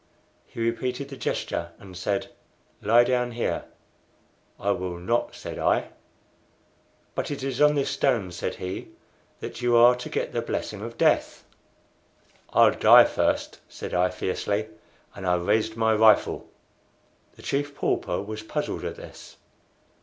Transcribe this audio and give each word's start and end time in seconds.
He 0.47 0.59
repeated 0.59 1.09
the 1.09 1.15
gesture 1.15 1.73
and 1.77 1.95
said, 1.95 2.31
"Lie 2.81 3.03
down 3.03 3.33
here." 3.33 3.65
"I 4.59 4.71
will 4.71 4.97
not," 4.97 5.35
said 5.35 5.59
I. 5.59 5.89
"But 7.13 7.29
it 7.29 7.43
is 7.43 7.61
on 7.61 7.75
this 7.75 7.91
stone," 7.91 8.31
said 8.31 8.55
he, 8.55 8.87
"that 9.41 9.61
you 9.61 9.75
are 9.75 9.93
to 9.97 10.09
get 10.09 10.33
the 10.33 10.41
blessing 10.41 10.81
of 10.81 10.97
death." 10.97 11.43
"I'll 12.51 12.71
die 12.71 13.03
first!" 13.05 13.59
said 13.69 13.93
I, 13.93 14.09
fiercely, 14.09 14.69
and 15.13 15.27
I 15.27 15.35
raised 15.35 15.75
my 15.75 15.93
rifle. 15.93 16.49
The 17.35 17.43
Chief 17.43 17.75
Pauper 17.75 18.23
was 18.23 18.41
puzzled 18.41 18.83
at 18.83 18.95
this. 18.95 19.37